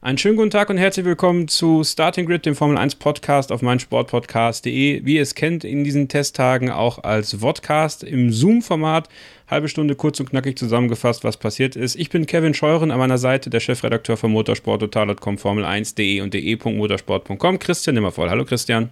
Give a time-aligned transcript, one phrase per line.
[0.00, 3.62] Einen schönen guten Tag und herzlich willkommen zu Starting Grid, dem Formel 1 Podcast auf
[3.62, 5.04] meinsportpodcast.de.
[5.04, 9.08] Wie ihr es kennt, in diesen Testtagen auch als Vodcast im Zoom-Format.
[9.48, 11.96] Halbe Stunde kurz und knackig zusammengefasst, was passiert ist.
[11.96, 17.58] Ich bin Kevin Scheuren, an meiner Seite der Chefredakteur von motorsporttotal.com, Formel1.de und de.motorsport.com.
[17.58, 18.30] Christian Nimmervoll.
[18.30, 18.90] Hallo Christian.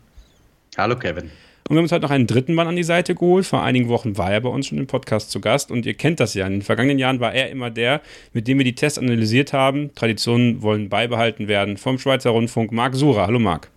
[0.77, 1.31] Hallo Kevin.
[1.69, 3.45] Und wir haben uns heute noch einen dritten Mann an die Seite geholt.
[3.45, 6.21] Vor einigen Wochen war er bei uns schon im Podcast zu Gast und ihr kennt
[6.21, 6.47] das ja.
[6.47, 8.03] In den vergangenen Jahren war er immer der,
[8.33, 9.93] mit dem wir die Tests analysiert haben.
[9.97, 11.77] Traditionen wollen beibehalten werden.
[11.77, 13.27] Vom Schweizer Rundfunk Marc Sura.
[13.27, 13.69] Hallo Marc.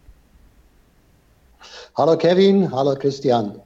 [1.98, 3.60] Hallo Kevin, hallo Christian.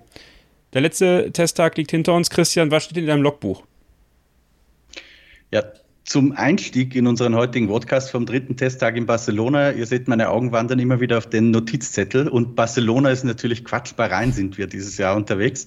[0.72, 2.30] Der letzte Testtag liegt hinter uns.
[2.30, 3.64] Christian, was steht in deinem Logbuch?
[5.52, 5.64] Ja,
[6.06, 9.72] zum Einstieg in unseren heutigen Podcast vom dritten Testtag in Barcelona.
[9.72, 13.96] Ihr seht, meine Augen wandern immer wieder auf den Notizzettel und Barcelona ist natürlich Quatsch,
[13.96, 15.66] Bahrain sind wir dieses Jahr unterwegs.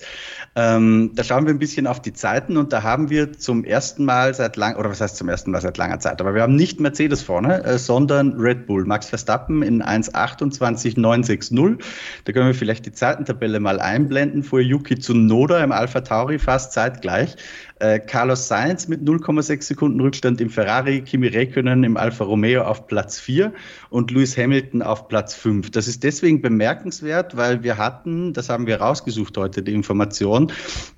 [0.55, 4.05] Ähm, da schauen wir ein bisschen auf die Zeiten und da haben wir zum ersten
[4.05, 6.55] Mal seit lang, oder was heißt zum ersten Mal seit langer Zeit, aber wir haben
[6.55, 8.85] nicht Mercedes vorne, äh, sondern Red Bull.
[8.85, 11.79] Max Verstappen in 1,28,960.
[12.25, 14.43] Da können wir vielleicht die Zeitentabelle mal einblenden.
[14.43, 17.37] Vor Yuki Tsunoda im Alpha Tauri fast zeitgleich.
[17.79, 22.87] Äh, Carlos Sainz mit 0,6 Sekunden Rückstand im Ferrari, Kimi Räikkönen im Alfa Romeo auf
[22.87, 23.53] Platz 4
[23.91, 25.71] und Lewis Hamilton auf Platz 5.
[25.71, 30.53] Das ist deswegen bemerkenswert, weil wir hatten, das haben wir rausgesucht heute, die Information,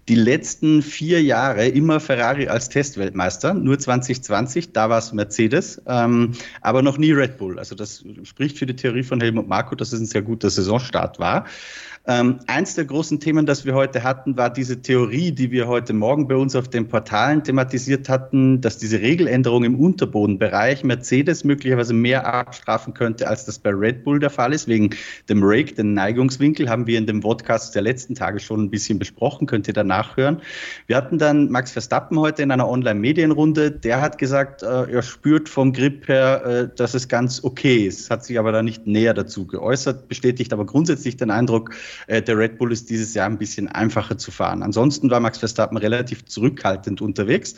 [0.08, 6.32] die letzten vier Jahre immer Ferrari als Testweltmeister, nur 2020, da war es Mercedes, ähm,
[6.62, 7.58] aber noch nie Red Bull.
[7.58, 11.18] Also das spricht für die Theorie von Helmut Marko, dass es ein sehr guter Saisonstart
[11.18, 11.44] war.
[12.10, 15.92] Ähm, eins der großen Themen, das wir heute hatten, war diese Theorie, die wir heute
[15.92, 21.92] Morgen bei uns auf den Portalen thematisiert hatten, dass diese Regeländerung im Unterbodenbereich Mercedes möglicherweise
[21.92, 24.68] mehr abstrafen könnte, als das bei Red Bull der Fall ist.
[24.68, 24.88] Wegen
[25.28, 28.98] dem Rake, den Neigungswinkel, haben wir in dem Podcast der letzten Tage schon ein bisschen
[28.98, 30.40] besprochen, könnt ihr da nachhören.
[30.86, 35.50] Wir hatten dann Max Verstappen heute in einer Online-Medienrunde, der hat gesagt, äh, er spürt
[35.50, 39.12] vom Grip her, äh, dass es ganz okay ist, hat sich aber da nicht näher
[39.12, 41.74] dazu geäußert, bestätigt aber grundsätzlich den Eindruck,
[42.06, 44.62] äh, der Red Bull ist dieses Jahr ein bisschen einfacher zu fahren.
[44.62, 47.54] Ansonsten war Max Verstappen relativ zurückhaltend unterwegs.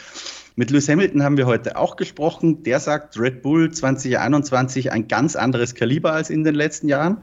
[0.57, 2.63] Mit Lewis Hamilton haben wir heute auch gesprochen.
[2.65, 7.19] Der sagt, Red Bull 2021 ein ganz anderes Kaliber als in den letzten Jahren.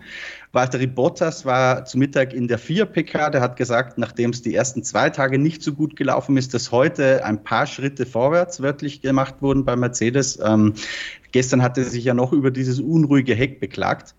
[0.53, 3.29] Valtteri Bottas war zu Mittag in der 4-PK.
[3.29, 6.71] Der hat gesagt, nachdem es die ersten zwei Tage nicht so gut gelaufen ist, dass
[6.71, 10.39] heute ein paar Schritte vorwärts wörtlich gemacht wurden bei Mercedes.
[10.43, 10.73] Ähm,
[11.31, 14.15] gestern hatte er sich ja noch über dieses unruhige Heck beklagt.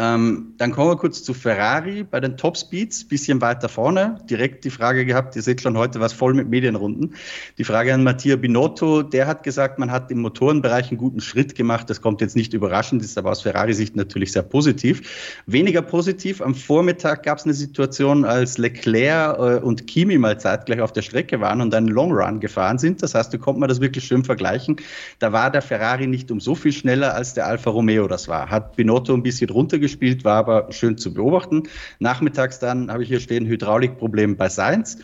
[0.00, 4.18] Ähm, dann kommen wir kurz zu Ferrari bei den Topspeeds, bisschen weiter vorne.
[4.30, 7.16] Direkt die Frage gehabt, ihr seht schon heute was voll mit Medienrunden.
[7.58, 11.56] Die Frage an Mattia Binotto, der hat gesagt, man hat im Motorenbereich einen guten Schritt
[11.56, 11.90] gemacht.
[11.90, 15.42] Das kommt jetzt nicht überraschend, ist aber aus Ferrari-Sicht natürlich sehr positiv.
[15.46, 20.80] Weniger positiv, am Vormittag gab es eine Situation, als Leclerc äh, und Kimi mal zeitgleich
[20.80, 23.02] auf der Strecke waren und einen Long Run gefahren sind.
[23.02, 24.76] Das heißt, da konnte man das wirklich schön vergleichen.
[25.18, 28.48] Da war der Ferrari nicht um so viel schneller, als der Alfa Romeo das war.
[28.48, 31.64] Hat Binotto ein bisschen runtergeschrieben gespielt, war aber schön zu beobachten.
[31.98, 34.98] Nachmittags dann habe ich hier stehen Hydraulikproblem bei Sainz.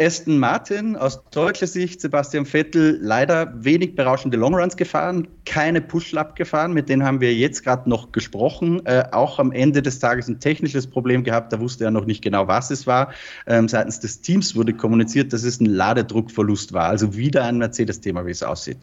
[0.00, 6.72] Aston Martin aus deutscher Sicht, Sebastian Vettel, leider wenig berauschende Longruns gefahren, keine Push-Lap gefahren,
[6.72, 8.86] mit denen haben wir jetzt gerade noch gesprochen.
[8.86, 12.22] Äh, auch am Ende des Tages ein technisches Problem gehabt, da wusste er noch nicht
[12.22, 13.12] genau, was es war.
[13.48, 18.24] Ähm, seitens des Teams wurde kommuniziert, dass es ein Ladedruckverlust war, also wieder ein Mercedes-Thema,
[18.24, 18.78] wie es aussieht.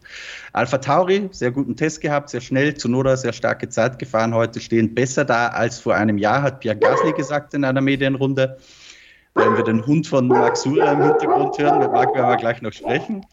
[0.52, 4.94] Alpha Tauri, sehr guten Test gehabt, sehr schnell, Zunoda sehr starke Zeit gefahren, heute stehen
[4.94, 8.58] besser da als vor einem Jahr, hat Pierre Gasly gesagt in einer Medienrunde
[9.35, 12.62] wenn wir den Hund von Max Sura im Hintergrund hören, mit Marc werden wir gleich
[12.62, 13.25] noch sprechen.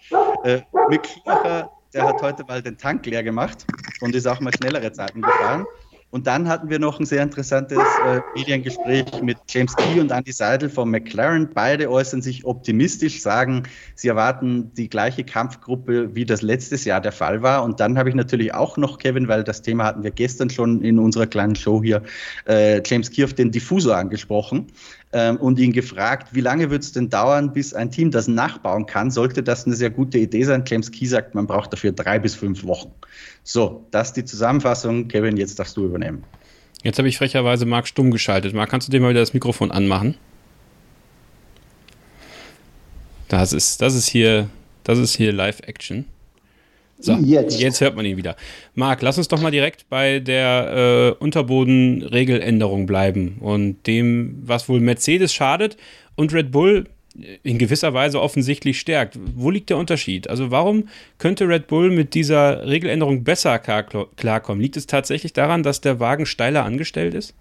[0.44, 3.64] Äh, Mick Schumacher, der hat heute mal den Tank leer gemacht
[4.00, 5.64] und ist auch mal schnellere Zeiten gefahren.
[6.12, 10.30] Und dann hatten wir noch ein sehr interessantes äh, Mediengespräch mit James Key und Andy
[10.30, 11.48] Seidel von McLaren.
[11.54, 13.62] Beide äußern sich optimistisch, sagen,
[13.94, 17.64] sie erwarten die gleiche Kampfgruppe, wie das letztes Jahr der Fall war.
[17.64, 20.82] Und dann habe ich natürlich auch noch, Kevin, weil das Thema hatten wir gestern schon
[20.82, 22.02] in unserer kleinen Show hier,
[22.46, 24.66] äh, James Key auf den Diffusor angesprochen
[25.14, 28.84] ähm, und ihn gefragt, wie lange wird es denn dauern, bis ein Team das nachbauen
[28.84, 29.10] kann?
[29.10, 30.62] Sollte das eine sehr gute Idee sein?
[30.66, 32.92] James Key sagt, man braucht dafür drei bis fünf Wochen.
[33.44, 35.08] So, das ist die Zusammenfassung.
[35.08, 36.24] Kevin, jetzt darfst du übernehmen.
[36.82, 38.54] Jetzt habe ich frecherweise Marc stumm geschaltet.
[38.54, 40.16] Marc, kannst du dir mal wieder das Mikrofon anmachen?
[43.28, 44.48] Das ist, das ist hier,
[44.84, 46.04] das ist hier Live-Action.
[46.98, 47.60] So, jetzt.
[47.60, 48.36] jetzt hört man ihn wieder.
[48.74, 54.78] Marc, lass uns doch mal direkt bei der äh, Unterboden-Regeländerung bleiben und dem, was wohl
[54.78, 55.76] Mercedes schadet
[56.14, 56.86] und Red Bull
[57.42, 59.18] in gewisser Weise offensichtlich stärkt.
[59.34, 60.28] Wo liegt der Unterschied?
[60.28, 60.88] Also warum
[61.18, 64.62] könnte Red Bull mit dieser Regeländerung besser klarkommen?
[64.62, 67.34] Liegt es tatsächlich daran, dass der Wagen steiler angestellt ist?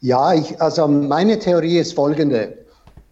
[0.00, 2.58] Ja, ich, also meine Theorie ist folgende.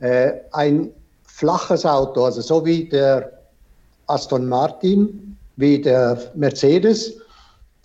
[0.01, 0.91] Äh, ein
[1.25, 3.33] flaches Auto, also so wie der
[4.07, 7.15] Aston Martin, wie der Mercedes,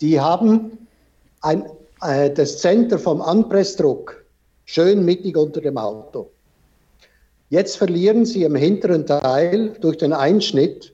[0.00, 0.72] die haben
[1.40, 1.64] ein,
[2.02, 4.24] äh, das Center vom Anpressdruck
[4.66, 6.30] schön mittig unter dem Auto.
[7.50, 10.92] Jetzt verlieren sie im hinteren Teil durch den Einschnitt,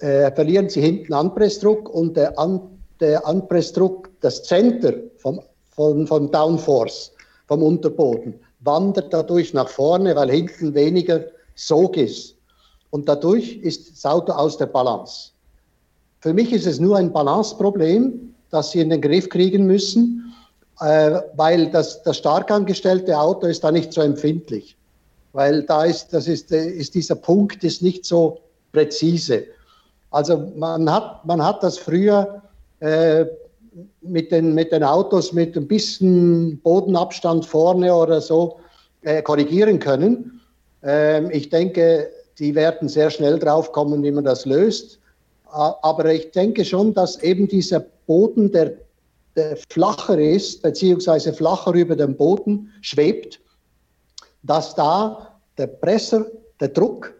[0.00, 2.60] äh, verlieren sie hinten Anpressdruck und der, An,
[2.98, 5.40] der Anpressdruck, das Center vom,
[5.70, 7.12] vom, vom Downforce,
[7.46, 11.24] vom Unterboden, wandert dadurch nach vorne, weil hinten weniger
[11.54, 12.34] Sog ist.
[12.90, 15.30] Und dadurch ist das Auto aus der Balance.
[16.18, 20.34] Für mich ist es nur ein Balanceproblem, das Sie in den Griff kriegen müssen,
[20.80, 24.77] äh, weil das, das stark angestellte Auto ist da nicht so empfindlich
[25.38, 28.40] weil da ist, das ist, ist dieser Punkt ist nicht so
[28.72, 29.44] präzise.
[30.10, 32.42] Also man hat, man hat das früher
[32.80, 33.24] äh,
[34.00, 38.58] mit, den, mit den Autos mit ein bisschen Bodenabstand vorne oder so
[39.02, 40.40] äh, korrigieren können.
[40.82, 44.98] Ähm, ich denke, die werden sehr schnell drauf kommen, wie man das löst.
[45.52, 48.72] Aber ich denke schon, dass eben dieser Boden, der,
[49.36, 53.38] der flacher ist, beziehungsweise flacher über dem Boden schwebt,
[54.42, 56.26] dass da der Presser,
[56.60, 57.14] der Druck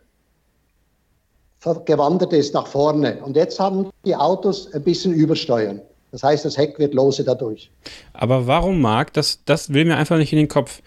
[1.84, 3.18] gewandert ist nach vorne.
[3.22, 5.80] Und jetzt haben die Autos ein bisschen übersteuern.
[6.12, 7.70] Das heißt, das Heck wird lose dadurch.
[8.12, 10.80] Aber warum, Marc, das, das will mir einfach nicht in den Kopf.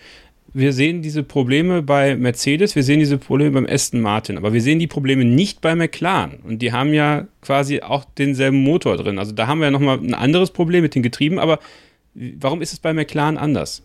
[0.54, 4.62] Wir sehen diese Probleme bei Mercedes, wir sehen diese Probleme beim Aston Martin, aber wir
[4.62, 6.40] sehen die Probleme nicht bei McLaren.
[6.44, 9.20] Und die haben ja quasi auch denselben Motor drin.
[9.20, 11.60] Also da haben wir ja nochmal ein anderes Problem mit den Getrieben, aber
[12.14, 13.84] warum ist es bei McLaren anders?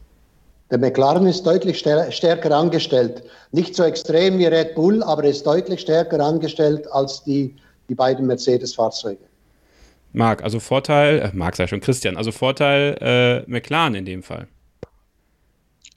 [0.70, 3.22] Der McLaren ist deutlich stärker angestellt.
[3.52, 7.54] Nicht so extrem wie Red Bull, aber er ist deutlich stärker angestellt als die,
[7.88, 9.20] die beiden Mercedes-Fahrzeuge.
[10.12, 14.48] Marc, also Vorteil, äh, Marc sei schon Christian, also Vorteil äh, McLaren in dem Fall.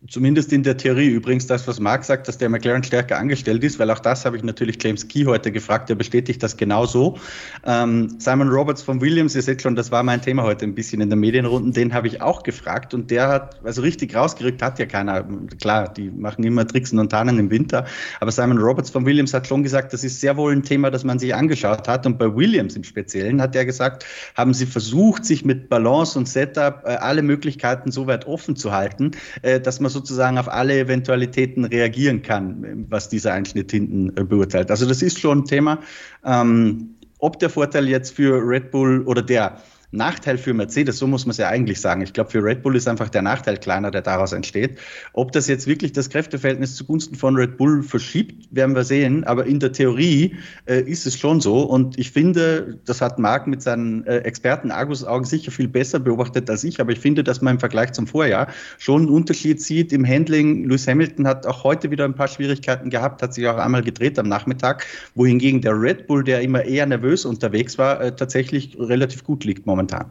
[0.07, 1.09] Zumindest in der Theorie.
[1.09, 4.37] Übrigens das, was Marc sagt, dass der McLaren stärker angestellt ist, weil auch das habe
[4.37, 7.17] ich natürlich James Key heute gefragt, der bestätigt das genauso.
[7.65, 11.01] Ähm, Simon Roberts von Williams, ihr seht schon, das war mein Thema heute ein bisschen
[11.01, 14.79] in der Medienrunden, den habe ich auch gefragt und der hat, also richtig rausgerückt hat
[14.79, 15.25] ja keiner.
[15.59, 17.85] Klar, die machen immer Tricksen und Tannen im Winter,
[18.21, 21.03] aber Simon Roberts von Williams hat schon gesagt, das ist sehr wohl ein Thema, das
[21.03, 24.05] man sich angeschaut hat und bei Williams im Speziellen hat er gesagt,
[24.35, 28.71] haben sie versucht, sich mit Balance und Setup äh, alle Möglichkeiten so weit offen zu
[28.71, 29.11] halten,
[29.41, 34.23] äh, dass man man sozusagen auf alle Eventualitäten reagieren kann, was dieser Einschnitt hinten äh,
[34.23, 34.71] beurteilt.
[34.71, 35.79] Also das ist schon ein Thema.
[36.23, 39.57] Ähm, ob der Vorteil jetzt für Red Bull oder der
[39.91, 42.01] Nachteil für Mercedes, so muss man es ja eigentlich sagen.
[42.01, 44.77] Ich glaube, für Red Bull ist einfach der Nachteil kleiner, der daraus entsteht.
[45.13, 49.23] Ob das jetzt wirklich das Kräfteverhältnis zugunsten von Red Bull verschiebt, werden wir sehen.
[49.23, 50.35] Aber in der Theorie
[50.67, 51.63] äh, ist es schon so.
[51.63, 56.47] Und ich finde, das hat Marc mit seinen äh, Experten Argus-Augen sicher viel besser beobachtet
[56.51, 56.79] als ich.
[56.79, 58.47] Aber ich finde, dass man im Vergleich zum Vorjahr
[58.77, 60.65] schon einen Unterschied sieht im Handling.
[60.65, 64.19] Lewis Hamilton hat auch heute wieder ein paar Schwierigkeiten gehabt, hat sich auch einmal gedreht
[64.19, 69.23] am Nachmittag, wohingegen der Red Bull, der immer eher nervös unterwegs war, äh, tatsächlich relativ
[69.23, 70.05] gut liegt momentan momentan.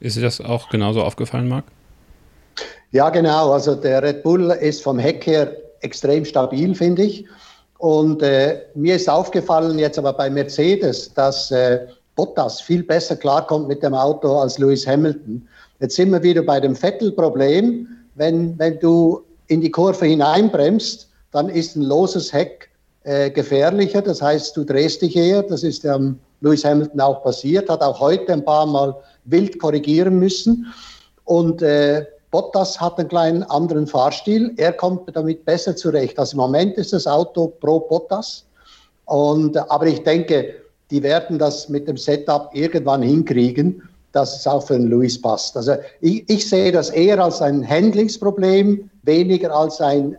[0.00, 1.64] Ist dir das auch genauso aufgefallen, Marc?
[2.92, 3.52] Ja, genau.
[3.52, 7.26] Also der Red Bull ist vom Heck her extrem stabil, finde ich.
[7.78, 13.68] Und äh, mir ist aufgefallen jetzt aber bei Mercedes, dass äh, Bottas viel besser klarkommt
[13.68, 15.46] mit dem Auto als Lewis Hamilton.
[15.80, 17.88] Jetzt sind wir wieder bei dem Vettel-Problem.
[18.14, 22.70] Wenn, wenn du in die Kurve hineinbremst, dann ist ein loses Heck
[23.02, 24.02] äh, gefährlicher.
[24.02, 25.42] Das heißt, du drehst dich eher.
[25.42, 30.18] Das ist ähm, Lewis Hamilton auch passiert, hat auch heute ein paar Mal wild korrigieren
[30.18, 30.66] müssen.
[31.24, 34.52] Und äh, Bottas hat einen kleinen anderen Fahrstil.
[34.56, 36.18] Er kommt damit besser zurecht.
[36.18, 38.44] Also im Moment ist das Auto pro Bottas.
[39.06, 40.54] Und, aber ich denke,
[40.90, 43.82] die werden das mit dem Setup irgendwann hinkriegen,
[44.12, 45.56] dass es auch für den Lewis passt.
[45.56, 50.16] Also ich, ich sehe das eher als ein Handlingsproblem, weniger als ein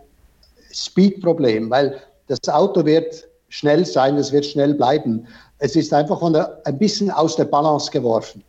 [0.72, 5.26] Speedproblem, weil das Auto wird schnell sein, es wird schnell bleiben.
[5.58, 8.42] Es ist einfach der, ein bisschen aus der Balance geworfen.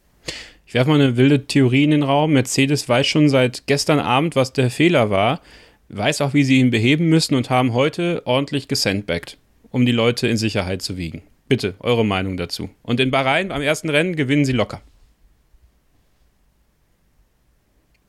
[0.66, 2.34] Ich werfe mal eine wilde Theorie in den Raum.
[2.34, 5.40] Mercedes weiß schon seit gestern Abend, was der Fehler war,
[5.88, 9.38] weiß auch, wie sie ihn beheben müssen und haben heute ordentlich gesandbagged,
[9.72, 11.24] um die Leute in Sicherheit zu wiegen.
[11.48, 12.70] Bitte, eure Meinung dazu.
[12.84, 14.82] Und in Bahrain am ersten Rennen gewinnen sie locker.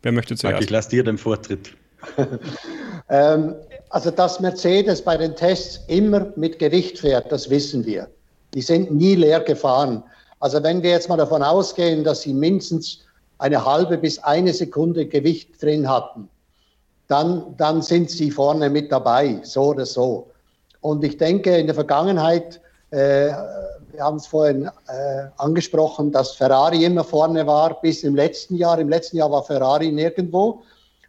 [0.02, 0.62] Wer möchte zuerst?
[0.62, 1.74] Ich lasse dir den Vortritt.
[3.08, 3.54] ähm,
[3.90, 8.08] also, dass Mercedes bei den Tests immer mit Gewicht fährt, das wissen wir.
[8.54, 10.02] Die sind nie leer gefahren.
[10.40, 13.00] Also, wenn wir jetzt mal davon ausgehen, dass sie mindestens
[13.38, 16.28] eine halbe bis eine Sekunde Gewicht drin hatten,
[17.08, 20.30] dann, dann sind sie vorne mit dabei, so oder so.
[20.80, 23.32] Und ich denke, in der Vergangenheit, äh,
[23.92, 24.70] wir haben es vorhin äh,
[25.38, 28.78] angesprochen, dass Ferrari immer vorne war bis im letzten Jahr.
[28.78, 30.62] Im letzten Jahr war Ferrari nirgendwo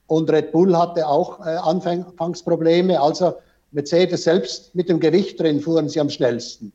[0.07, 2.99] und Red Bull hatte auch äh, Anfangsprobleme.
[2.99, 3.35] Also
[3.71, 6.73] Mercedes selbst mit dem Gewicht drin fuhren sie am schnellsten.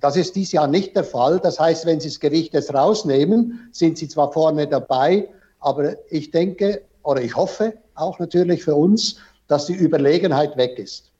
[0.00, 1.40] Das ist dieses Jahr nicht der Fall.
[1.40, 5.28] Das heißt, wenn Sie das Gewicht jetzt rausnehmen, sind Sie zwar vorne dabei,
[5.60, 11.10] aber ich denke oder ich hoffe auch natürlich für uns, dass die Überlegenheit weg ist.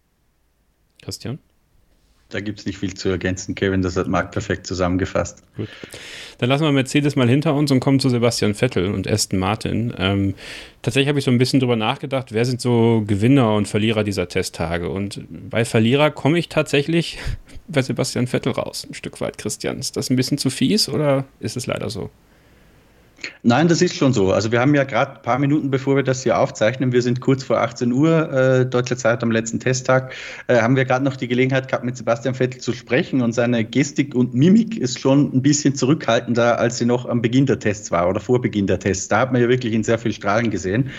[1.03, 1.39] Christian?
[2.35, 3.81] Da gibt es nicht viel zu ergänzen, Kevin.
[3.81, 5.45] Das hat Marc perfekt zusammengefasst.
[5.57, 5.69] Gut.
[6.39, 9.95] Dann lassen wir Mercedes mal hinter uns und kommen zu Sebastian Vettel und Aston Martin.
[9.97, 10.35] Ähm,
[10.83, 14.27] tatsächlich habe ich so ein bisschen drüber nachgedacht, wer sind so Gewinner und Verlierer dieser
[14.27, 14.91] Testtage?
[14.91, 17.19] Und bei Verlierer komme ich tatsächlich
[17.69, 19.79] bei Sebastian Vettel raus, ein Stück weit, Christian.
[19.79, 22.11] Ist das ein bisschen zu fies oder ist es leider so?
[23.43, 24.33] Nein, das ist schon so.
[24.33, 27.21] Also wir haben ja gerade ein paar Minuten, bevor wir das hier aufzeichnen, wir sind
[27.21, 30.13] kurz vor 18 Uhr äh, deutscher Zeit am letzten Testtag,
[30.47, 33.65] äh, haben wir gerade noch die Gelegenheit gehabt, mit Sebastian Vettel zu sprechen und seine
[33.65, 37.91] Gestik und Mimik ist schon ein bisschen zurückhaltender, als sie noch am Beginn der Tests
[37.91, 39.09] war oder vor Beginn der Tests.
[39.09, 40.91] Da hat man ja wirklich in sehr viel Strahlen gesehen.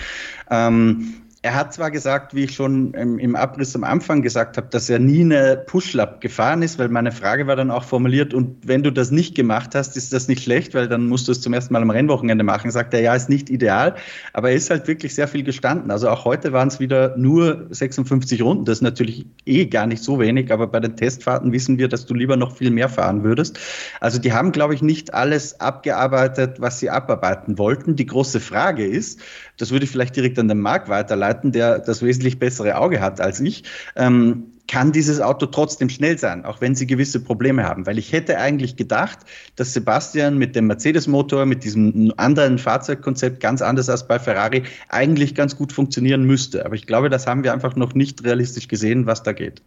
[0.50, 1.13] Ähm,
[1.45, 4.97] er hat zwar gesagt, wie ich schon im, Abriss am Anfang gesagt habe, dass er
[4.97, 8.91] nie eine Push-Lab gefahren ist, weil meine Frage war dann auch formuliert, und wenn du
[8.91, 11.71] das nicht gemacht hast, ist das nicht schlecht, weil dann musst du es zum ersten
[11.71, 12.71] Mal am Rennwochenende machen.
[12.71, 13.93] Sagt er, ja, ist nicht ideal,
[14.33, 15.91] aber er ist halt wirklich sehr viel gestanden.
[15.91, 18.65] Also auch heute waren es wieder nur 56 Runden.
[18.65, 22.07] Das ist natürlich eh gar nicht so wenig, aber bei den Testfahrten wissen wir, dass
[22.07, 23.59] du lieber noch viel mehr fahren würdest.
[23.99, 27.95] Also die haben, glaube ich, nicht alles abgearbeitet, was sie abarbeiten wollten.
[27.95, 29.21] Die große Frage ist,
[29.57, 33.21] das würde ich vielleicht direkt an den Marc weiterleiten, der das wesentlich bessere Auge hat
[33.21, 33.63] als ich.
[33.95, 37.85] Ähm, kann dieses Auto trotzdem schnell sein, auch wenn sie gewisse Probleme haben.
[37.85, 39.19] Weil ich hätte eigentlich gedacht,
[39.55, 45.35] dass Sebastian mit dem Mercedes-Motor, mit diesem anderen Fahrzeugkonzept, ganz anders als bei Ferrari, eigentlich
[45.35, 46.65] ganz gut funktionieren müsste.
[46.65, 49.61] Aber ich glaube, das haben wir einfach noch nicht realistisch gesehen, was da geht.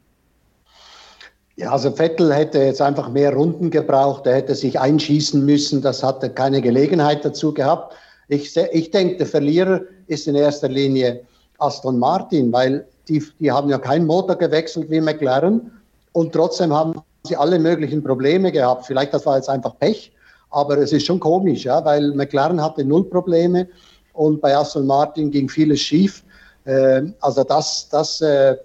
[1.56, 6.04] Ja, also Vettel hätte jetzt einfach mehr Runden gebraucht, er hätte sich einschießen müssen, das
[6.04, 7.94] hatte keine Gelegenheit dazu gehabt.
[8.28, 11.22] Ich, ich denke, der Verlierer ist in erster Linie
[11.58, 15.70] Aston Martin, weil die, die haben ja keinen Motor gewechselt wie McLaren
[16.12, 18.86] und trotzdem haben sie alle möglichen Probleme gehabt.
[18.86, 20.12] Vielleicht das war jetzt einfach Pech,
[20.50, 23.68] aber es ist schon komisch, ja, weil McLaren hatte null Probleme
[24.12, 26.24] und bei Aston Martin ging vieles schief.
[26.64, 28.56] Äh, also das, das äh,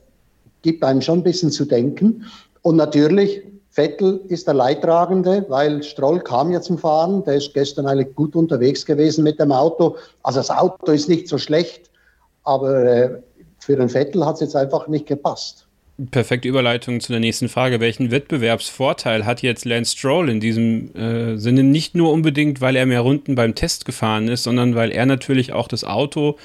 [0.61, 2.25] gibt einem schon ein bisschen zu denken.
[2.61, 7.23] Und natürlich Vettel ist der Leidtragende, weil Stroll kam ja zum Fahren.
[7.23, 9.95] Der ist gestern eigentlich gut unterwegs gewesen mit dem Auto.
[10.21, 11.89] Also das Auto ist nicht so schlecht,
[12.43, 13.09] aber äh,
[13.59, 15.65] für den Vettel hat es jetzt einfach nicht gepasst.
[16.09, 17.79] Perfekte Überleitung zu der nächsten Frage.
[17.79, 21.63] Welchen Wettbewerbsvorteil hat jetzt Lance Stroll in diesem äh, Sinne?
[21.63, 25.53] Nicht nur unbedingt, weil er mehr Runden beim Test gefahren ist, sondern weil er natürlich
[25.53, 26.37] auch das Auto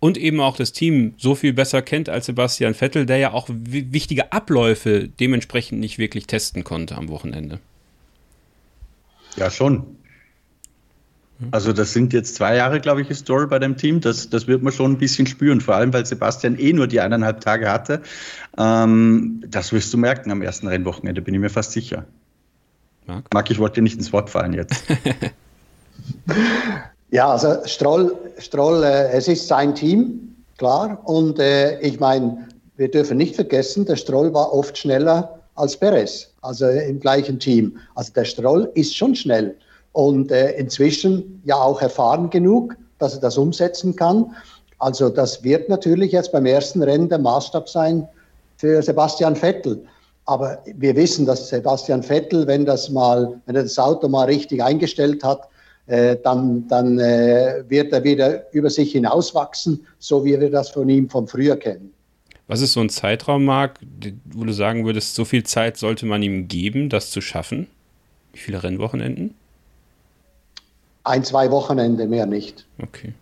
[0.00, 3.48] und eben auch das Team so viel besser kennt als Sebastian Vettel, der ja auch
[3.48, 7.60] wichtige Abläufe dementsprechend nicht wirklich testen konnte am Wochenende.
[9.36, 9.96] Ja, schon.
[11.50, 14.00] Also das sind jetzt zwei Jahre, glaube ich, Story bei dem Team.
[14.00, 17.00] Das, das wird man schon ein bisschen spüren, vor allem weil Sebastian eh nur die
[17.00, 18.00] eineinhalb Tage hatte.
[18.56, 22.06] Ähm, das wirst du merken am ersten Rennwochenende, bin ich mir fast sicher.
[23.06, 24.84] Marc, Marc ich wollte dir nicht ins Wort fallen jetzt.
[27.10, 31.00] Ja, also Stroll, Stroll äh, es ist sein Team, klar.
[31.04, 36.28] Und äh, ich meine, wir dürfen nicht vergessen, der Stroll war oft schneller als Perez,
[36.42, 37.78] also im gleichen Team.
[37.94, 39.56] Also der Stroll ist schon schnell
[39.96, 44.30] und äh, inzwischen ja auch erfahren genug, dass er das umsetzen kann.
[44.78, 48.06] Also das wird natürlich jetzt beim ersten Rennen der Maßstab sein
[48.58, 49.82] für Sebastian Vettel.
[50.26, 54.62] Aber wir wissen, dass Sebastian Vettel, wenn das mal, wenn er das Auto mal richtig
[54.62, 55.48] eingestellt hat,
[55.86, 60.90] äh, dann, dann äh, wird er wieder über sich hinauswachsen, so wie wir das von
[60.90, 61.90] ihm von früher kennen.
[62.48, 63.80] Was ist so ein Zeitraum, Marc,
[64.26, 67.66] wo du sagen würdest, so viel Zeit sollte man ihm geben, das zu schaffen?
[68.34, 69.34] Wie viele Rennwochenenden?
[71.06, 72.66] Ein, zwei Wochenende, mehr nicht.
[72.82, 73.14] Okay.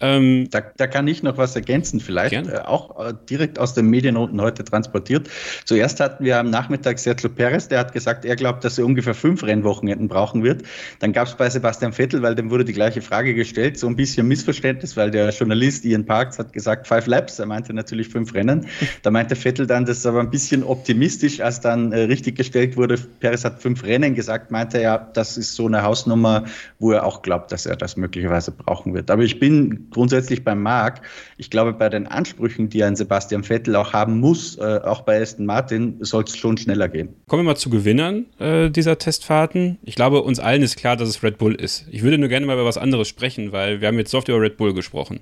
[0.00, 3.86] Ähm, da, da, kann ich noch was ergänzen, vielleicht äh, auch äh, direkt aus den
[3.86, 5.30] Medienrunden heute transportiert.
[5.64, 9.14] Zuerst hatten wir am Nachmittag Sergio Perez, der hat gesagt, er glaubt, dass er ungefähr
[9.14, 10.64] fünf Rennwochenenden brauchen wird.
[10.98, 13.94] Dann gab es bei Sebastian Vettel, weil dem wurde die gleiche Frage gestellt, so ein
[13.94, 18.34] bisschen Missverständnis, weil der Journalist Ian Parks hat gesagt five Laps, er meinte natürlich fünf
[18.34, 18.66] Rennen.
[19.02, 22.76] Da meinte Vettel dann, das ist aber ein bisschen optimistisch, als dann äh, richtig gestellt
[22.76, 26.44] wurde, Perez hat fünf Rennen gesagt, meinte er, das ist so eine Hausnummer,
[26.80, 29.10] wo er auch glaubt, dass er das möglicherweise brauchen wird.
[29.10, 31.00] Aber ich bin grundsätzlich beim Marc,
[31.38, 35.22] ich glaube, bei den Ansprüchen, die ein Sebastian Vettel auch haben muss, äh, auch bei
[35.22, 37.14] Aston Martin, soll es schon schneller gehen.
[37.28, 39.78] Kommen wir mal zu Gewinnern äh, dieser Testfahrten.
[39.82, 41.86] Ich glaube, uns allen ist klar, dass es Red Bull ist.
[41.90, 44.28] Ich würde nur gerne mal über was anderes sprechen, weil wir haben jetzt so oft
[44.28, 45.20] über Red Bull gesprochen.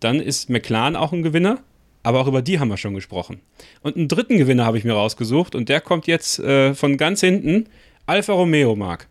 [0.00, 1.58] dann ist McLaren auch ein Gewinner,
[2.02, 3.40] aber auch über die haben wir schon gesprochen.
[3.82, 7.20] Und einen dritten Gewinner habe ich mir rausgesucht und der kommt jetzt äh, von ganz
[7.20, 7.68] hinten,
[8.06, 9.08] Alfa Romeo, Marc.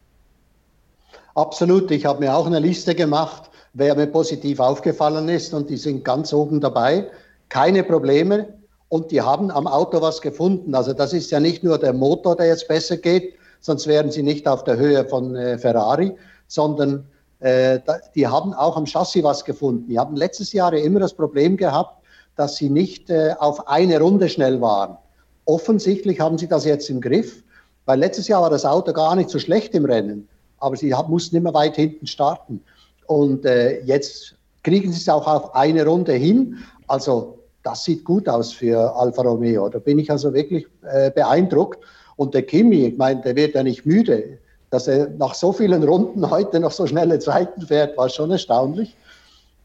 [1.35, 5.77] Absolut, ich habe mir auch eine Liste gemacht, wer mir positiv aufgefallen ist und die
[5.77, 7.07] sind ganz oben dabei.
[7.49, 8.47] Keine Probleme
[8.89, 10.73] und die haben am Auto was gefunden.
[10.73, 14.23] Also das ist ja nicht nur der Motor, der jetzt besser geht, sonst wären sie
[14.23, 16.15] nicht auf der Höhe von äh, Ferrari,
[16.47, 17.05] sondern
[17.39, 17.79] äh,
[18.15, 19.87] die haben auch am Chassis was gefunden.
[19.87, 22.03] Die haben letztes Jahr ja immer das Problem gehabt,
[22.35, 24.97] dass sie nicht äh, auf eine Runde schnell waren.
[25.45, 27.43] Offensichtlich haben sie das jetzt im Griff,
[27.85, 30.27] weil letztes Jahr war das Auto gar nicht so schlecht im Rennen
[30.59, 32.63] aber sie mussten immer weit hinten starten.
[33.07, 36.57] Und äh, jetzt kriegen sie es auch auf eine Runde hin.
[36.87, 39.67] Also das sieht gut aus für Alfa Romeo.
[39.69, 41.83] Da bin ich also wirklich äh, beeindruckt.
[42.15, 44.37] Und der Kimi, ich meine, der wird ja nicht müde.
[44.69, 48.95] Dass er nach so vielen Runden heute noch so schnelle Zeiten fährt, war schon erstaunlich.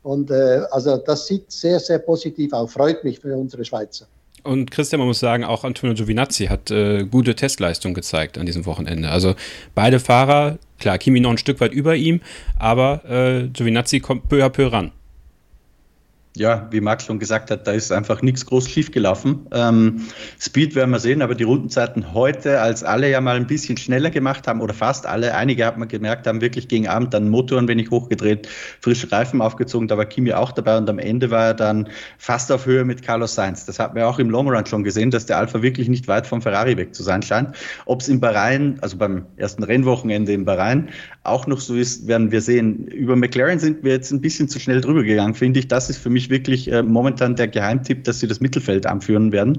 [0.03, 2.73] Und äh, also das sieht sehr, sehr positiv aus.
[2.73, 4.07] Freut mich für unsere Schweizer.
[4.43, 8.67] Und Christian, man muss sagen, auch Antonio Giovinazzi hat äh, gute Testleistung gezeigt an diesem
[8.67, 9.11] Wochenende.
[9.11, 9.35] Also
[9.75, 12.21] beide Fahrer, klar, Kimi noch ein Stück weit über ihm,
[12.59, 14.91] aber äh, Giovinazzi kommt peu à peu ran
[16.35, 19.47] ja, wie Max schon gesagt hat, da ist einfach nichts groß schiefgelaufen.
[19.53, 20.07] Ähm,
[20.41, 24.09] Speed werden wir sehen, aber die Rundenzeiten heute, als alle ja mal ein bisschen schneller
[24.09, 27.59] gemacht haben, oder fast alle, einige hat man gemerkt, haben wirklich gegen Abend dann Motor
[27.59, 28.49] ein wenig hochgedreht,
[28.81, 32.51] frische Reifen aufgezogen, da war Kimi auch dabei und am Ende war er dann fast
[32.51, 33.67] auf Höhe mit Carlos Sainz.
[33.67, 36.27] Das hat man auch im Long Run schon gesehen, dass der Alpha wirklich nicht weit
[36.27, 37.55] vom Ferrari weg zu sein scheint.
[37.85, 40.89] Ob es in Bahrain, also beim ersten Rennwochenende in Bahrain,
[41.25, 42.87] auch noch so ist, werden wir sehen.
[42.89, 45.69] Über McLaren sind wir jetzt ein bisschen zu schnell drüber gegangen, finde ich.
[45.69, 49.59] Das ist für mich wirklich äh, momentan der Geheimtipp, dass sie das Mittelfeld anführen werden.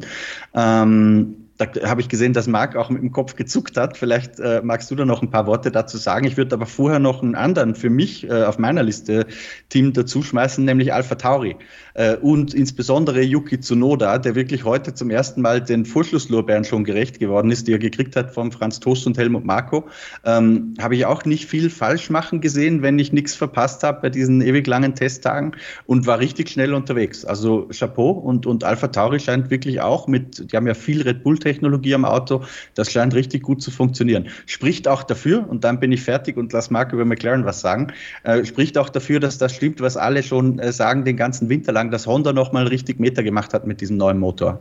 [0.54, 3.96] Ähm, da habe ich gesehen, dass Marc auch mit dem Kopf gezuckt hat.
[3.96, 6.26] Vielleicht äh, magst du da noch ein paar Worte dazu sagen.
[6.26, 9.28] Ich würde aber vorher noch einen anderen für mich äh, auf meiner Liste
[9.70, 11.56] Team dazu schmeißen, nämlich Alpha Tauri.
[11.94, 17.20] Äh, und insbesondere Yuki Tsunoda, der wirklich heute zum ersten Mal den Vorschlusslorbeeren schon gerecht
[17.20, 19.86] geworden ist, die er gekriegt hat von Franz Toast und Helmut Marko.
[20.26, 24.10] Ähm, habe ich auch nicht viel falsch machen gesehen, wenn ich nichts verpasst habe bei
[24.10, 27.26] diesen ewig langen Testtagen und war richtig schnell unterwegs.
[27.26, 31.24] Also Chapeau und, und Alpha Tauri scheint wirklich auch mit, die haben ja viel Red
[31.24, 32.42] Bull Technologie am Auto.
[32.76, 34.30] Das scheint richtig gut zu funktionieren.
[34.46, 37.94] Spricht auch dafür, und dann bin ich fertig und lass Marc über McLaren was sagen,
[38.24, 41.72] äh, spricht auch dafür, dass das stimmt, was alle schon äh, sagen den ganzen Winter
[41.72, 44.60] lang, dass Honda nochmal richtig Meter gemacht hat mit diesem neuen Motor.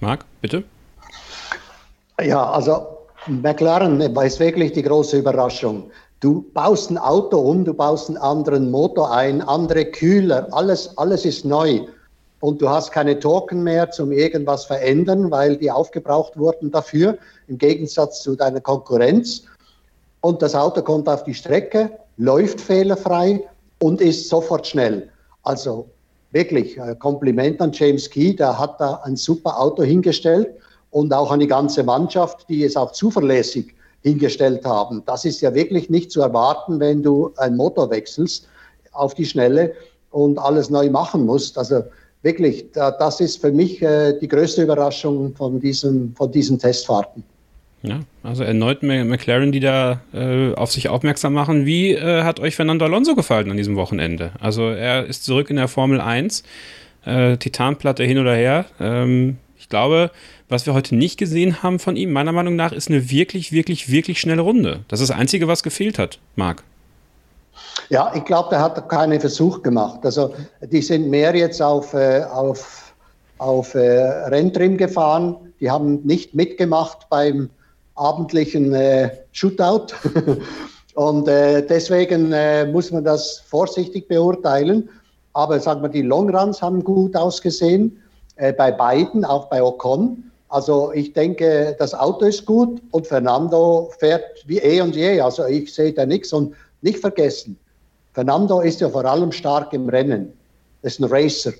[0.00, 0.64] Marc, bitte.
[2.20, 5.90] Ja, also McLaren ist wirklich die große Überraschung.
[6.20, 11.24] Du baust ein Auto um, du baust einen anderen Motor ein, andere Kühler, alles, alles
[11.24, 11.80] ist neu
[12.42, 17.56] und du hast keine Token mehr zum irgendwas verändern, weil die aufgebraucht wurden dafür, im
[17.56, 19.44] Gegensatz zu deiner Konkurrenz.
[20.22, 23.44] Und das Auto kommt auf die Strecke, läuft fehlerfrei
[23.78, 25.08] und ist sofort schnell.
[25.44, 25.86] Also
[26.32, 30.48] wirklich äh, Kompliment an James Key, der hat da ein super Auto hingestellt
[30.90, 35.04] und auch an die ganze Mannschaft, die es auch zuverlässig hingestellt haben.
[35.06, 38.48] Das ist ja wirklich nicht zu erwarten, wenn du einen Motor wechselst
[38.90, 39.74] auf die Schnelle
[40.10, 41.56] und alles neu machen musst.
[41.56, 41.84] Also
[42.22, 47.24] wirklich, das ist für mich äh, die größte Überraschung von diesen, von diesen Testfahrten.
[47.82, 51.66] Ja, also erneut McLaren, die da äh, auf sich aufmerksam machen.
[51.66, 54.30] Wie äh, hat euch Fernando Alonso gefallen an diesem Wochenende?
[54.38, 56.44] Also er ist zurück in der Formel 1,
[57.04, 58.66] äh, Titanplatte hin oder her.
[58.78, 60.12] Ähm, ich glaube,
[60.48, 63.90] was wir heute nicht gesehen haben von ihm, meiner Meinung nach, ist eine wirklich, wirklich,
[63.90, 64.80] wirklich schnelle Runde.
[64.86, 66.62] Das ist das Einzige, was gefehlt hat, Marc.
[67.88, 70.00] Ja, ich glaube, der hat keinen Versuch gemacht.
[70.04, 72.94] Also die sind mehr jetzt auf, äh, auf,
[73.38, 75.36] auf äh, Renntrim gefahren.
[75.60, 77.50] Die haben nicht mitgemacht beim
[77.94, 79.94] abendlichen äh, Shootout.
[80.94, 84.88] Und äh, deswegen äh, muss man das vorsichtig beurteilen.
[85.32, 87.98] Aber sagen wir, die Longruns haben gut ausgesehen,
[88.36, 90.30] äh, bei beiden, auch bei Ocon.
[90.48, 95.18] Also ich denke, das Auto ist gut und Fernando fährt wie eh und je.
[95.20, 96.32] Also ich sehe da nichts.
[96.34, 97.56] Und nicht vergessen,
[98.12, 100.32] Fernando ist ja vor allem stark im Rennen.
[100.82, 101.52] Das ist ein Racer.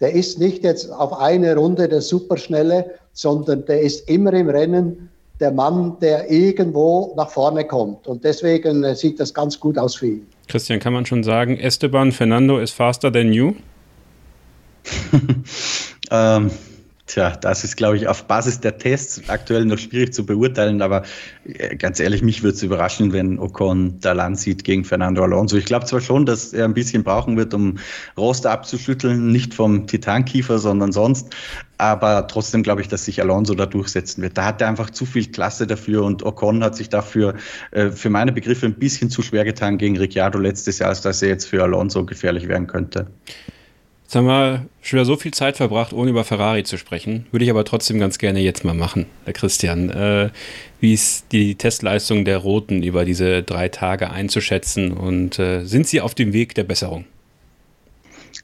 [0.00, 5.08] Der ist nicht jetzt auf eine Runde der Superschnelle, sondern der ist immer im Rennen
[5.40, 8.06] der Mann, der irgendwo nach vorne kommt.
[8.06, 10.26] Und deswegen äh, sieht das ganz gut aus für ihn.
[10.48, 13.54] Christian, kann man schon sagen, Esteban Fernando ist faster than you?
[16.10, 16.50] ähm,
[17.06, 21.04] Tja, das ist, glaube ich, auf Basis der Tests aktuell noch schwierig zu beurteilen, aber
[21.44, 25.56] äh, ganz ehrlich, mich würde es überraschen, wenn Ocon da Land sieht gegen Fernando Alonso.
[25.56, 27.78] Ich glaube zwar schon, dass er ein bisschen brauchen wird, um
[28.16, 31.32] Rost abzuschütteln, nicht vom Titankiefer, sondern sonst,
[31.78, 34.36] aber trotzdem glaube ich, dass sich Alonso da durchsetzen wird.
[34.36, 37.36] Da hat er einfach zu viel Klasse dafür und Ocon hat sich dafür
[37.70, 41.22] äh, für meine Begriffe ein bisschen zu schwer getan gegen Ricciardo letztes Jahr, als dass
[41.22, 43.06] er jetzt für Alonso gefährlich werden könnte.
[44.06, 47.26] Jetzt haben wir schon wieder so viel Zeit verbracht, ohne über Ferrari zu sprechen.
[47.32, 49.90] Würde ich aber trotzdem ganz gerne jetzt mal machen, Herr Christian.
[49.90, 50.30] Äh,
[50.78, 56.00] wie ist die Testleistung der Roten über diese drei Tage einzuschätzen und äh, sind sie
[56.00, 57.04] auf dem Weg der Besserung?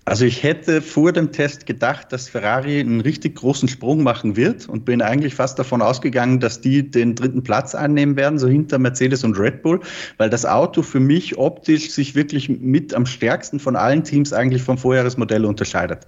[0.04, 4.68] Also ich hätte vor dem Test gedacht, dass Ferrari einen richtig großen Sprung machen wird
[4.68, 8.78] und bin eigentlich fast davon ausgegangen, dass die den dritten Platz einnehmen werden, so hinter
[8.78, 9.80] Mercedes und Red Bull,
[10.18, 14.62] weil das Auto für mich optisch sich wirklich mit am stärksten von allen Teams eigentlich
[14.62, 16.06] vom Vorjahresmodell unterscheidet.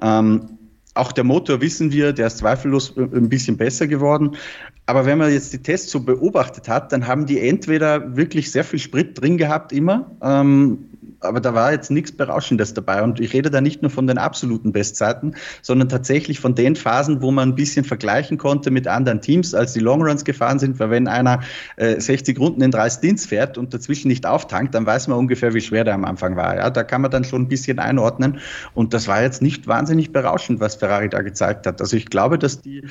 [0.00, 0.58] Ähm,
[0.94, 4.36] auch der Motor wissen wir, der ist zweifellos ein bisschen besser geworden.
[4.86, 8.64] Aber wenn man jetzt die Tests so beobachtet hat, dann haben die entweder wirklich sehr
[8.64, 10.90] viel Sprit drin gehabt immer, ähm,
[11.24, 13.02] aber da war jetzt nichts Berauschendes dabei.
[13.02, 17.22] Und ich rede da nicht nur von den absoluten Bestzeiten, sondern tatsächlich von den Phasen,
[17.22, 20.78] wo man ein bisschen vergleichen konnte mit anderen Teams, als die Longruns gefahren sind.
[20.78, 21.40] Weil wenn einer
[21.76, 25.54] äh, 60 Runden in drei Stints fährt und dazwischen nicht auftankt, dann weiß man ungefähr,
[25.54, 26.56] wie schwer der am Anfang war.
[26.56, 28.38] Ja, da kann man dann schon ein bisschen einordnen.
[28.74, 31.80] Und das war jetzt nicht wahnsinnig berauschend, was Ferrari da gezeigt hat.
[31.80, 32.82] Also ich glaube, dass die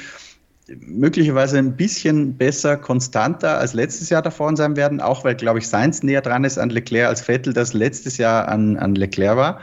[0.80, 5.68] möglicherweise ein bisschen besser, konstanter als letztes Jahr davor sein werden, auch weil, glaube ich,
[5.68, 9.60] Sainz näher dran ist an Leclerc als Vettel, das letztes Jahr an, an Leclerc war.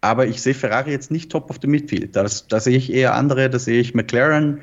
[0.00, 2.14] Aber ich sehe Ferrari jetzt nicht top of the midfield.
[2.14, 4.60] Das, da sehe ich eher andere, da sehe ich McLaren.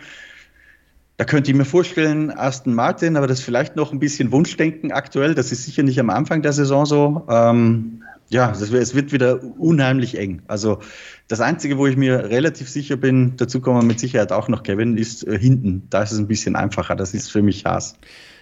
[1.17, 4.91] Da könnte ich mir vorstellen, Aston Martin, aber das ist vielleicht noch ein bisschen Wunschdenken
[4.91, 5.36] aktuell.
[5.36, 7.25] Das ist sicher nicht am Anfang der Saison so.
[7.30, 10.41] Ähm, ja, es wird wieder unheimlich eng.
[10.48, 10.80] Also
[11.28, 14.63] das Einzige, wo ich mir relativ sicher bin, dazu kommen wir mit Sicherheit auch noch,
[14.63, 15.88] Kevin, ist äh, hinten.
[15.89, 16.96] Da ist es ein bisschen einfacher.
[16.96, 17.96] Das ist für mich Haas.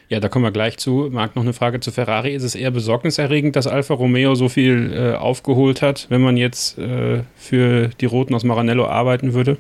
[0.08, 1.10] Ja, da kommen wir gleich zu.
[1.12, 2.36] Marc, noch eine Frage zu Ferrari.
[2.36, 6.78] Ist es eher besorgniserregend, dass Alfa Romeo so viel äh, aufgeholt hat, wenn man jetzt
[6.78, 9.58] äh, für die Roten aus Maranello arbeiten würde?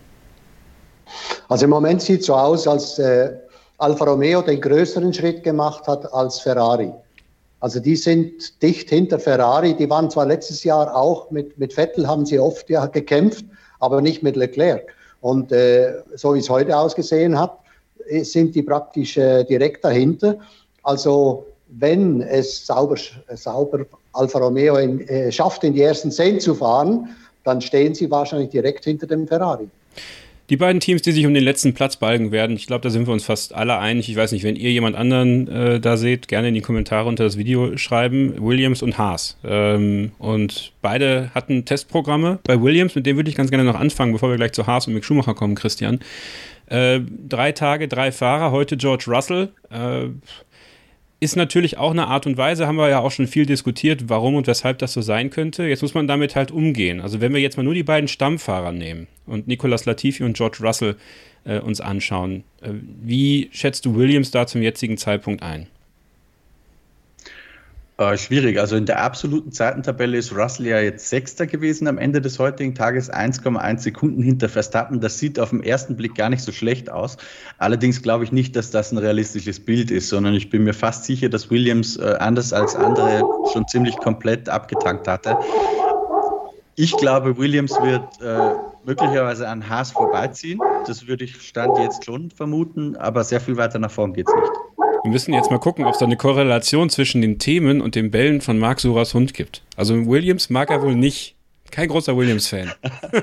[1.47, 3.31] Also im Moment sieht es so aus, als äh,
[3.79, 6.91] Alfa Romeo den größeren Schritt gemacht hat als Ferrari.
[7.59, 9.75] Also die sind dicht hinter Ferrari.
[9.75, 13.45] Die waren zwar letztes Jahr auch mit, mit Vettel, haben sie oft ja gekämpft,
[13.79, 14.93] aber nicht mit Leclerc.
[15.21, 17.57] Und äh, so wie es heute ausgesehen hat,
[18.07, 20.37] äh, sind die praktisch äh, direkt dahinter.
[20.83, 22.95] Also wenn es sauber,
[23.35, 27.09] sauber Alfa Romeo in, äh, schafft, in die ersten zehn zu fahren,
[27.43, 29.67] dann stehen sie wahrscheinlich direkt hinter dem Ferrari.
[30.49, 33.07] Die beiden Teams, die sich um den letzten Platz balgen werden, ich glaube, da sind
[33.07, 34.09] wir uns fast alle einig.
[34.09, 37.23] Ich weiß nicht, wenn ihr jemand anderen äh, da seht, gerne in die Kommentare unter
[37.23, 38.33] das Video schreiben.
[38.39, 39.37] Williams und Haas.
[39.43, 42.39] Ähm, und beide hatten Testprogramme.
[42.43, 44.87] Bei Williams, mit dem würde ich ganz gerne noch anfangen, bevor wir gleich zu Haas
[44.87, 45.99] und Mick Schumacher kommen, Christian.
[46.65, 48.51] Äh, drei Tage, drei Fahrer.
[48.51, 49.49] Heute George Russell.
[49.69, 50.09] Äh,
[51.19, 54.35] ist natürlich auch eine Art und Weise, haben wir ja auch schon viel diskutiert, warum
[54.35, 55.65] und weshalb das so sein könnte.
[55.65, 57.01] Jetzt muss man damit halt umgehen.
[57.01, 60.59] Also wenn wir jetzt mal nur die beiden Stammfahrer nehmen und Nicolas Latifi und George
[60.61, 60.95] Russell
[61.43, 62.69] äh, uns anschauen, äh,
[63.01, 65.67] wie schätzt du Williams da zum jetzigen Zeitpunkt ein?
[67.99, 68.57] Äh, schwierig.
[68.57, 72.73] Also in der absoluten Zeitentabelle ist Russell ja jetzt Sechster gewesen am Ende des heutigen
[72.73, 75.01] Tages, 1,1 Sekunden hinter Verstappen.
[75.01, 77.17] Das sieht auf den ersten Blick gar nicht so schlecht aus.
[77.57, 81.03] Allerdings glaube ich nicht, dass das ein realistisches Bild ist, sondern ich bin mir fast
[81.03, 85.37] sicher, dass Williams äh, anders als andere schon ziemlich komplett abgetankt hatte.
[86.77, 88.53] Ich glaube, Williams wird äh,
[88.85, 90.61] möglicherweise an Haas vorbeiziehen.
[90.87, 94.33] Das würde ich Stand jetzt schon vermuten, aber sehr viel weiter nach vorn geht es
[94.33, 94.68] nicht.
[95.03, 98.11] Wir müssen jetzt mal gucken, ob es da eine Korrelation zwischen den Themen und den
[98.11, 99.63] Bällen von Mark Suras Hund gibt.
[99.75, 101.35] Also Williams mag er wohl nicht.
[101.71, 102.71] Kein großer Williams-Fan.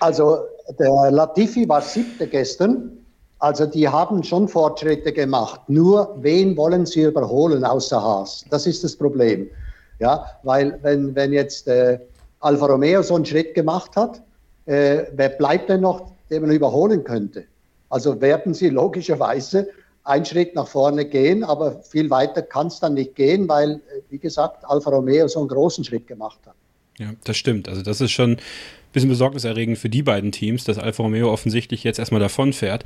[0.00, 0.38] also
[0.78, 2.90] der Latifi war siebte gestern.
[3.38, 5.60] Also die haben schon Fortschritte gemacht.
[5.68, 8.44] Nur wen wollen sie überholen außer Haas?
[8.50, 9.48] Das ist das Problem.
[10.00, 11.98] Ja, weil wenn, wenn jetzt äh,
[12.40, 14.22] Alfa Romeo so einen Schritt gemacht hat,
[14.66, 17.44] äh, wer bleibt denn noch, den man überholen könnte?
[17.94, 19.68] Also werden sie logischerweise
[20.02, 23.80] einen Schritt nach vorne gehen, aber viel weiter kann es dann nicht gehen, weil,
[24.10, 26.56] wie gesagt, Alfa Romeo so einen großen Schritt gemacht hat.
[26.98, 27.68] Ja, das stimmt.
[27.68, 28.38] Also das ist schon ein
[28.92, 32.82] bisschen besorgniserregend für die beiden Teams, dass Alfa Romeo offensichtlich jetzt erstmal davon fährt.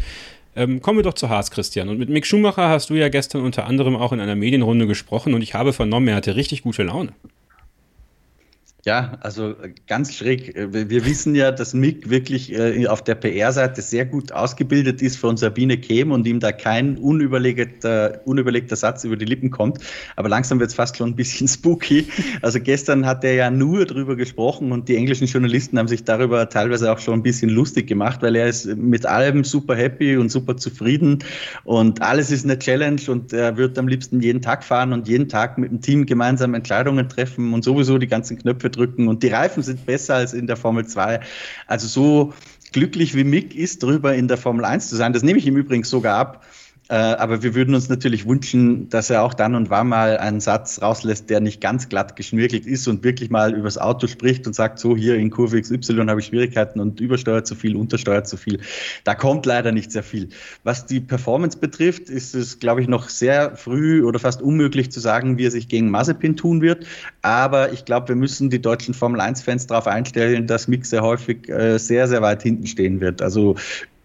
[0.54, 1.88] Ähm, kommen wir doch zu Haas, Christian.
[1.88, 5.32] Und mit Mick Schumacher hast du ja gestern unter anderem auch in einer Medienrunde gesprochen
[5.32, 7.14] und ich habe vernommen, er hatte richtig gute Laune.
[8.86, 9.56] Ja, also
[9.88, 10.54] ganz schräg.
[10.54, 15.36] Wir wissen ja, dass Mick wirklich äh, auf der PR-Seite sehr gut ausgebildet ist von
[15.36, 19.80] Sabine Kehm und ihm da kein unüberlegter, unüberlegter Satz über die Lippen kommt.
[20.14, 22.06] Aber langsam wird es fast schon ein bisschen spooky.
[22.40, 26.48] Also gestern hat er ja nur darüber gesprochen und die englischen Journalisten haben sich darüber
[26.48, 30.30] teilweise auch schon ein bisschen lustig gemacht, weil er ist mit allem super happy und
[30.30, 31.18] super zufrieden
[31.64, 35.28] und alles ist eine Challenge und er wird am liebsten jeden Tag fahren und jeden
[35.28, 39.28] Tag mit dem Team gemeinsam Entscheidungen treffen und sowieso die ganzen Knöpfe drücken und die
[39.28, 41.20] Reifen sind besser als in der Formel 2.
[41.66, 42.32] Also so
[42.72, 45.56] glücklich wie Mick ist, drüber in der Formel 1 zu sein, das nehme ich ihm
[45.56, 46.44] übrigens sogar ab.
[46.90, 50.40] Äh, aber wir würden uns natürlich wünschen, dass er auch dann und wann mal einen
[50.40, 54.54] Satz rauslässt, der nicht ganz glatt geschmirgelt ist und wirklich mal übers Auto spricht und
[54.54, 58.38] sagt, so hier in Kurve XY habe ich Schwierigkeiten und übersteuert zu viel, untersteuert zu
[58.38, 58.60] viel.
[59.04, 60.30] Da kommt leider nicht sehr viel.
[60.64, 65.00] Was die Performance betrifft, ist es, glaube ich, noch sehr früh oder fast unmöglich zu
[65.00, 66.86] sagen, wie er sich gegen Mazepin tun wird.
[67.20, 71.50] Aber ich glaube, wir müssen die deutschen Formel 1-Fans darauf einstellen, dass Mick sehr häufig
[71.50, 73.20] äh, sehr, sehr weit hinten stehen wird.
[73.20, 73.56] Also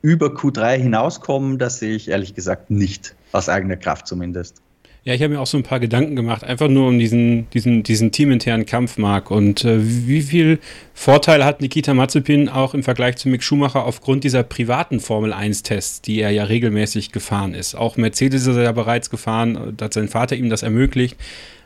[0.04, 4.62] über Q3 hinauskommen, das sehe ich ehrlich gesagt nicht, aus eigener Kraft zumindest.
[5.06, 7.84] Ja, ich habe mir auch so ein paar Gedanken gemacht, einfach nur um diesen, diesen,
[7.84, 9.32] diesen teaminternen Kampf, Marc.
[9.32, 10.60] Und äh, wie viel
[10.94, 16.22] Vorteil hat Nikita Mazepin auch im Vergleich zu Mick Schumacher aufgrund dieser privaten Formel-1-Tests, die
[16.22, 17.76] er ja regelmäßig gefahren ist?
[17.76, 21.18] Auch Mercedes ist er ja bereits gefahren, hat sein Vater ihm das ermöglicht.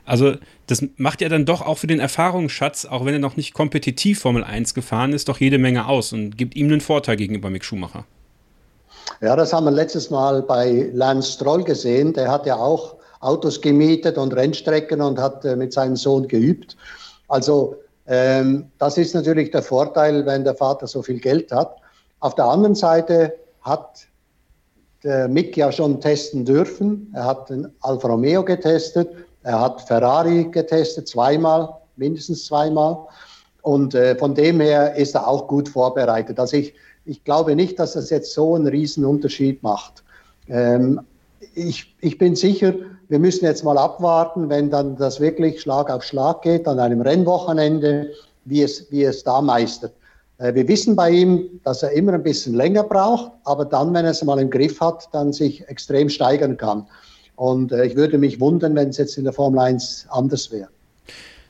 [0.03, 3.53] Also das macht ja dann doch auch für den Erfahrungsschatz, auch wenn er noch nicht
[3.53, 7.51] kompetitiv Formel 1 gefahren ist, doch jede Menge aus und gibt ihm einen Vorteil gegenüber
[7.51, 8.05] Mick Schumacher.
[9.21, 12.13] Ja, das haben wir letztes Mal bei Lance Stroll gesehen.
[12.13, 16.77] Der hat ja auch Autos gemietet und Rennstrecken und hat äh, mit seinem Sohn geübt.
[17.27, 17.75] Also
[18.05, 21.77] ähm, das ist natürlich der Vorteil, wenn der Vater so viel Geld hat.
[22.19, 24.07] Auf der anderen Seite hat
[25.03, 27.11] der Mick ja schon testen dürfen.
[27.15, 29.09] Er hat den Alfa Romeo getestet,
[29.43, 32.97] er hat Ferrari getestet, zweimal, mindestens zweimal.
[33.61, 36.39] Und äh, von dem her ist er auch gut vorbereitet.
[36.39, 36.73] Also ich,
[37.07, 40.03] ich glaube nicht, dass das jetzt so einen riesen Unterschied macht.
[40.47, 41.01] Ähm,
[41.55, 42.73] ich, ich bin sicher,
[43.09, 47.01] wir müssen jetzt mal abwarten, wenn dann das wirklich Schlag auf Schlag geht an einem
[47.01, 48.11] Rennwochenende,
[48.45, 49.93] wie es, wie es da meistert.
[50.37, 54.05] Äh, wir wissen bei ihm, dass er immer ein bisschen länger braucht, aber dann, wenn
[54.05, 56.87] er es mal im Griff hat, dann sich extrem steigern kann.
[57.35, 60.69] Und äh, ich würde mich wundern, wenn es jetzt in der Formel 1 anders wäre.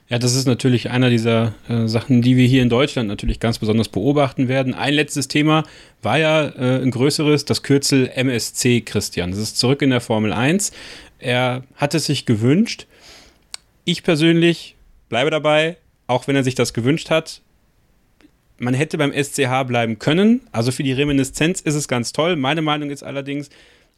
[0.10, 3.60] Ja, das ist natürlich einer dieser äh, Sachen, die wir hier in Deutschland natürlich ganz
[3.60, 4.74] besonders beobachten werden.
[4.74, 5.64] Ein letztes Thema
[6.02, 9.32] war ja äh, ein größeres, das Kürzel MSC Christian.
[9.32, 10.72] Das ist zurück in der Formel 1.
[11.20, 12.88] Er hat es sich gewünscht.
[13.84, 14.76] Ich persönlich
[15.10, 15.76] bleibe dabei,
[16.08, 17.42] auch wenn er sich das gewünscht hat.
[18.60, 20.40] Man hätte beim SCH bleiben können.
[20.54, 22.38] Also für die Reminiszenz ist es ganz toll.
[22.38, 23.50] Meine Meinung ist allerdings,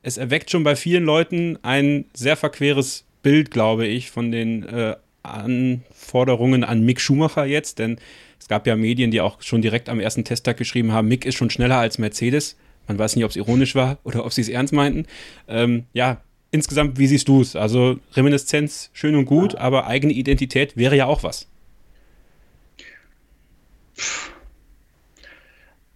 [0.02, 4.96] es erweckt schon bei vielen Leuten ein sehr verqueres Bild, glaube ich, von den äh,
[5.24, 8.00] Anforderungen an Mick Schumacher jetzt, denn
[8.40, 11.36] es gab ja Medien, die auch schon direkt am ersten Testtag geschrieben haben, Mick ist
[11.36, 12.56] schon schneller als Mercedes.
[12.88, 15.06] Man weiß nicht, ob es ironisch war oder ob sie es ernst meinten.
[15.48, 17.56] Ähm, ja, insgesamt, wie siehst du es?
[17.56, 21.48] Also Reminiszenz schön und gut, aber eigene Identität wäre ja auch was.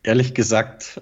[0.04, 1.02] Ehrlich gesagt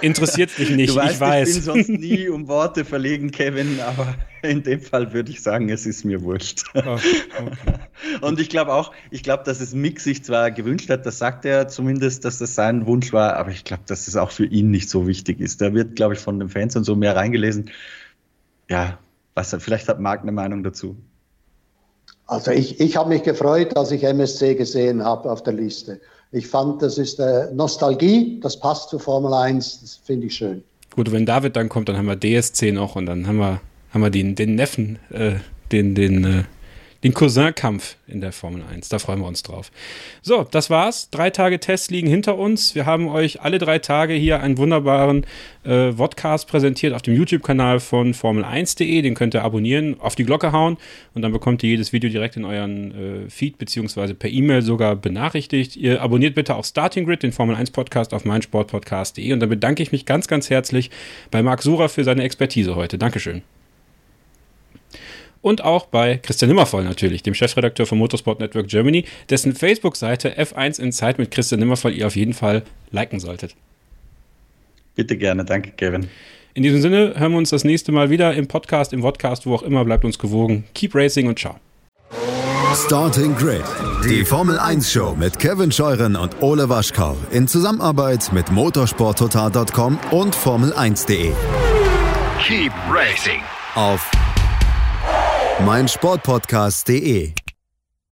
[0.00, 1.48] Interessiert dich nicht, du weißt, ich weiß.
[1.48, 5.68] Ich bin sonst nie um Worte verlegen, Kevin, aber in dem Fall würde ich sagen,
[5.68, 6.64] es ist mir wurscht.
[6.74, 7.78] Oh, okay.
[8.20, 11.44] Und ich glaube auch, ich glaube, dass es Mick sich zwar gewünscht hat, das sagt
[11.44, 14.70] er zumindest, dass das sein Wunsch war, aber ich glaube, dass es auch für ihn
[14.70, 15.60] nicht so wichtig ist.
[15.60, 17.70] Da wird, glaube ich, von den Fans und so mehr reingelesen.
[18.70, 18.98] Ja,
[19.34, 20.96] was, vielleicht hat Marc eine Meinung dazu.
[22.26, 26.00] Also ich, ich habe mich gefreut, als ich MSC gesehen habe auf der Liste.
[26.30, 30.62] Ich fand, das ist äh, Nostalgie, das passt zu Formel 1, das finde ich schön.
[30.94, 33.60] Gut, wenn David dann kommt, dann haben wir DSC noch und dann haben wir,
[33.90, 35.36] haben wir den, den Neffen, äh,
[35.72, 36.44] den, den äh,
[37.04, 38.88] den Cousin-Kampf in der Formel 1.
[38.88, 39.70] Da freuen wir uns drauf.
[40.22, 41.10] So, das war's.
[41.10, 42.74] Drei Tage Tests liegen hinter uns.
[42.74, 45.24] Wir haben euch alle drei Tage hier einen wunderbaren
[45.64, 49.02] äh, Vodcast präsentiert auf dem YouTube-Kanal von Formel1.de.
[49.02, 50.76] Den könnt ihr abonnieren, auf die Glocke hauen
[51.14, 54.96] und dann bekommt ihr jedes Video direkt in euren äh, Feed beziehungsweise per E-Mail sogar
[54.96, 55.76] benachrichtigt.
[55.76, 59.84] Ihr abonniert bitte auch Starting Grid, den Formel 1 Podcast auf meinsportpodcast.de und dann bedanke
[59.84, 60.90] ich mich ganz, ganz herzlich
[61.30, 62.98] bei Marc Sura für seine Expertise heute.
[62.98, 63.42] Dankeschön
[65.48, 70.80] und auch bei Christian Nimmervoll natürlich, dem Chefredakteur von Motorsport Network Germany, dessen Facebook-Seite F1
[70.80, 73.54] in Zeit mit Christian Nimmervoll ihr auf jeden Fall liken solltet.
[74.94, 76.08] Bitte gerne, danke Kevin.
[76.54, 79.54] In diesem Sinne hören wir uns das nächste Mal wieder im Podcast, im Podcast, wo
[79.54, 79.84] auch immer.
[79.84, 80.64] Bleibt uns gewogen.
[80.74, 81.56] Keep racing und ciao.
[82.74, 83.64] Starting Grid,
[84.04, 90.36] die Formel 1 Show mit Kevin Scheuren und Ole Waschkau in Zusammenarbeit mit motorsporttotal.com und
[90.36, 91.32] Formel1.de.
[92.40, 93.40] Keep racing
[93.74, 94.10] Auf
[95.64, 97.47] meinsportpodcast.de